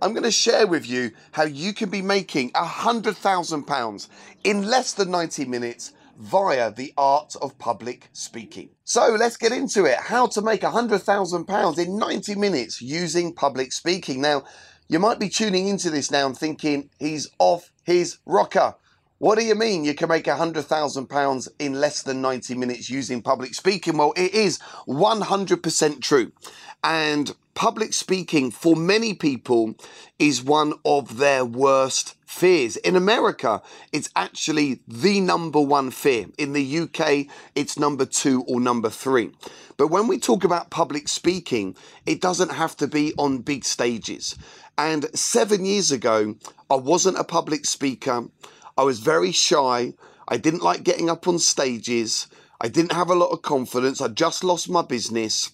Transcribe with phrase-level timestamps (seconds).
[0.00, 4.08] I'm going to share with you how you can be making £100,000
[4.44, 8.70] in less than 90 minutes via the art of public speaking.
[8.84, 9.98] So let's get into it.
[9.98, 14.20] How to make £100,000 in 90 minutes using public speaking.
[14.20, 14.44] Now,
[14.88, 18.74] you might be tuning into this now and thinking he's off his rocker.
[19.20, 23.52] What do you mean you can make £100,000 in less than 90 minutes using public
[23.52, 23.96] speaking?
[23.96, 26.30] Well, it is 100% true.
[26.84, 29.74] And public speaking for many people
[30.20, 32.76] is one of their worst fears.
[32.76, 33.60] In America,
[33.92, 36.26] it's actually the number one fear.
[36.38, 39.32] In the UK, it's number two or number three.
[39.76, 41.74] But when we talk about public speaking,
[42.06, 44.36] it doesn't have to be on big stages.
[44.76, 46.36] And seven years ago,
[46.70, 48.28] I wasn't a public speaker.
[48.78, 49.94] I was very shy.
[50.28, 52.28] I didn't like getting up on stages.
[52.60, 54.00] I didn't have a lot of confidence.
[54.00, 55.50] I just lost my business.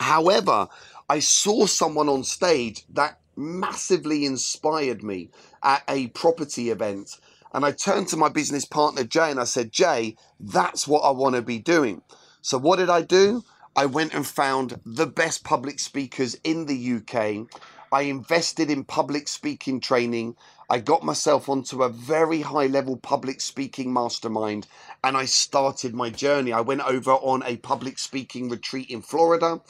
[0.00, 0.66] However,
[1.08, 5.30] I saw someone on stage that massively inspired me
[5.62, 7.18] at a property event.
[7.54, 11.10] And I turned to my business partner, Jay, and I said, Jay, that's what I
[11.12, 12.02] want to be doing.
[12.42, 13.44] So, what did I do?
[13.78, 17.46] I went and found the best public speakers in the UK.
[17.92, 20.34] I invested in public speaking training.
[20.68, 24.66] I got myself onto a very high level public speaking mastermind
[25.04, 26.52] and I started my journey.
[26.52, 29.60] I went over on a public speaking retreat in Florida.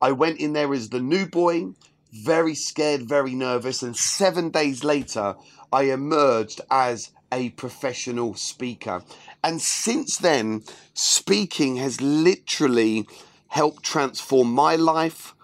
[0.00, 1.66] I went in there as the new boy,
[2.10, 5.36] very scared, very nervous, and seven days later,
[5.72, 9.04] I emerged as a professional speaker.
[9.44, 13.06] And since then, speaking has literally
[13.52, 15.34] helped transform my life,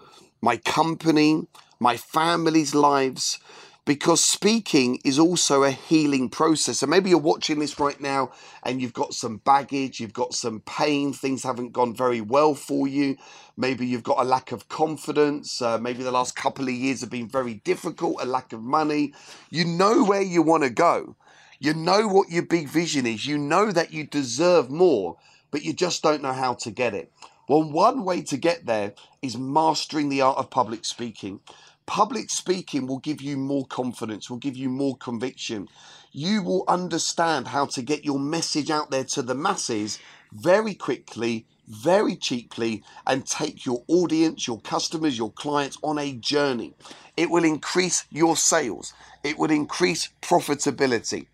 [0.41, 1.45] my company,
[1.79, 3.37] my family's lives
[3.85, 6.79] because speaking is also a healing process.
[6.79, 8.31] So maybe you're watching this right now
[8.63, 12.87] and you've got some baggage, you've got some pain, things haven't gone very well for
[12.87, 13.15] you.
[13.55, 15.61] Maybe you've got a lack of confidence.
[15.61, 19.13] Uh, maybe the last couple of years have been very difficult, a lack of money.
[19.51, 21.15] You know where you want to go.
[21.59, 23.27] You know what your big vision is.
[23.27, 25.17] You know that you deserve more,
[25.51, 27.11] but you just don't know how to get it.
[27.49, 28.93] Well, one way to get there
[29.23, 31.39] is mastering the art of public speaking.
[31.87, 35.67] Public speaking will give you more confidence, will give you more conviction.
[36.11, 39.97] You will understand how to get your message out there to the masses
[40.31, 46.75] very quickly, very cheaply, and take your audience, your customers, your clients on a journey.
[47.17, 48.93] It will increase your sales,
[49.23, 51.25] it will increase profitability.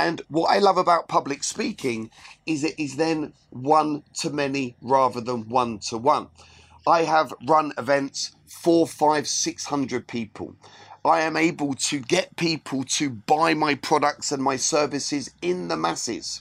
[0.00, 2.10] And what I love about public speaking
[2.46, 6.28] is it is then one to many rather than one to one.
[6.86, 10.56] I have run events four, five, six hundred people.
[11.04, 15.76] I am able to get people to buy my products and my services in the
[15.76, 16.40] masses.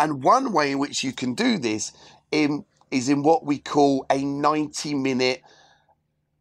[0.00, 1.92] And one way in which you can do this
[2.32, 5.42] in, is in what we call a 90 minute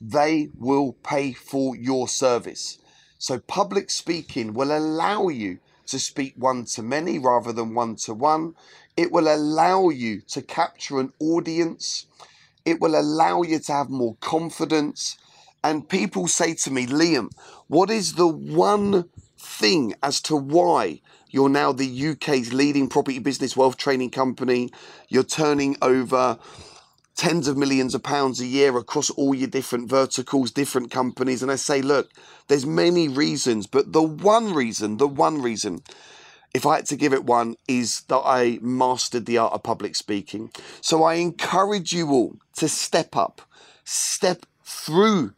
[0.00, 2.78] they will pay for your service.
[3.18, 5.58] So public speaking will allow you
[5.90, 8.54] to speak one to many rather than one to one.
[8.96, 12.06] It will allow you to capture an audience.
[12.64, 15.18] It will allow you to have more confidence.
[15.62, 17.30] And people say to me, Liam,
[17.68, 19.08] what is the one
[19.38, 21.00] thing as to why
[21.30, 24.70] you're now the UK's leading property business wealth training company?
[25.08, 26.38] You're turning over
[27.20, 31.42] tens of millions of pounds a year across all your different verticals, different companies.
[31.42, 32.08] And I say, look,
[32.48, 35.82] there's many reasons, but the one reason, the one reason,
[36.54, 39.96] if I had to give it one, is that I mastered the art of public
[39.96, 40.50] speaking.
[40.80, 43.42] So I encourage you all to step up,
[43.84, 45.34] step through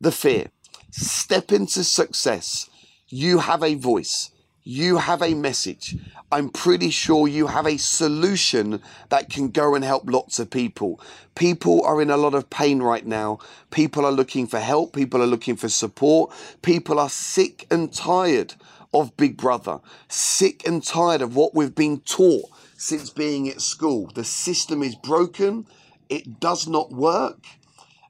[0.00, 0.52] the fear,
[0.92, 2.70] step into success.
[3.08, 4.30] You have a voice
[4.66, 5.94] you have a message.
[6.32, 11.00] I'm pretty sure you have a solution that can go and help lots of people.
[11.36, 13.38] People are in a lot of pain right now.
[13.70, 14.92] People are looking for help.
[14.92, 16.32] People are looking for support.
[16.62, 18.54] People are sick and tired
[18.92, 19.78] of Big Brother,
[20.08, 24.10] sick and tired of what we've been taught since being at school.
[24.16, 25.68] The system is broken,
[26.08, 27.44] it does not work,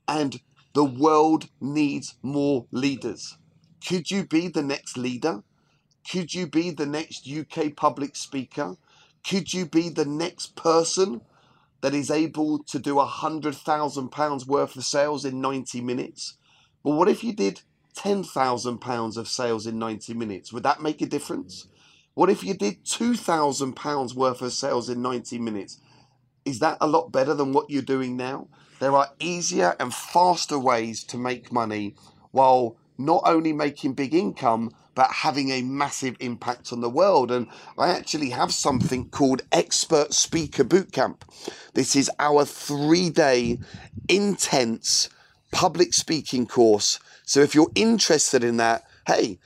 [0.09, 0.41] and
[0.73, 3.37] the world needs more leaders.
[3.87, 5.43] Could you be the next leader?
[6.11, 8.77] Could you be the next UK public speaker?
[9.29, 11.23] Could you be the next person
[11.81, 16.37] that is able to do a hundred thousand pounds worth of sales in 90 minutes?
[16.85, 17.63] But what if you did
[17.95, 20.53] ten thousand pounds of sales in 90 minutes?
[20.53, 21.67] Would that make a difference?
[22.15, 25.81] What if you did two thousand pounds worth of sales in 90 minutes?
[26.45, 28.47] Is that a lot better than what you're doing now?
[28.79, 31.97] There are easier and faster ways to make money
[32.31, 37.31] while not only making big income, but having a massive impact on the world.
[37.31, 37.49] And
[37.79, 41.21] I actually have something called Expert Speaker Bootcamp.
[41.75, 43.61] This is our three day
[44.09, 45.09] intense
[45.53, 46.99] public speaking course.
[47.25, 49.39] So if you're interested in that, hey,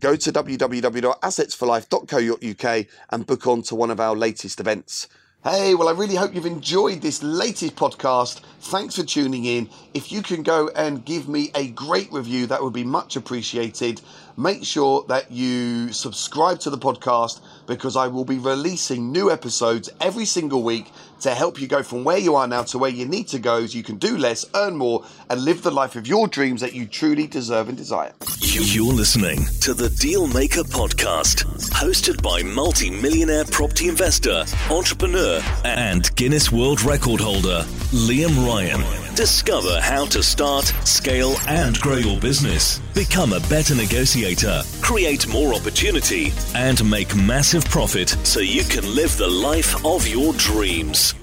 [0.00, 5.08] go to www.assetsforlife.co.uk and book on to one of our latest events.
[5.44, 8.40] Hey, well, I really hope you've enjoyed this latest podcast.
[8.60, 9.68] Thanks for tuning in.
[9.92, 14.00] If you can go and give me a great review, that would be much appreciated.
[14.38, 19.90] Make sure that you subscribe to the podcast because I will be releasing new episodes
[20.00, 23.06] every single week to help you go from where you are now to where you
[23.06, 26.06] need to go so you can do less, earn more, and live the life of
[26.06, 28.12] your dreams that you truly deserve and desire.
[28.40, 35.33] You're listening to the Dealmaker Podcast, hosted by multi millionaire property investor, entrepreneur,
[35.64, 38.80] and Guinness World Record holder, Liam Ryan.
[39.14, 42.80] Discover how to start, scale, and grow your business.
[42.94, 49.16] Become a better negotiator, create more opportunity, and make massive profit so you can live
[49.16, 51.14] the life of your dreams.